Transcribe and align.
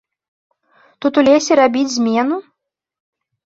Тут 1.03 1.13
у 1.23 1.25
лесе 1.27 1.59
рабіць 1.61 1.93
змену? 1.99 2.35